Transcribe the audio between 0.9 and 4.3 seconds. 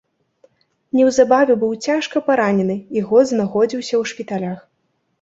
Неўзабаве быў цяжка паранены і год знаходзіўся ў